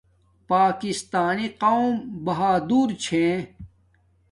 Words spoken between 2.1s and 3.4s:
بہادور چھے